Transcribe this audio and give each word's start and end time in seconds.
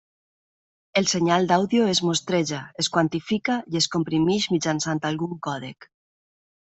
El 1.01 1.05
senyal 1.11 1.43
d'àudio 1.51 1.83
es 1.91 2.01
mostreja, 2.07 2.61
es 2.85 2.91
quantifica 2.95 3.61
i 3.75 3.81
es 3.83 3.89
comprimeix 3.97 4.51
mitjançant 4.55 5.05
algun 5.11 5.37
còdec. 5.51 5.89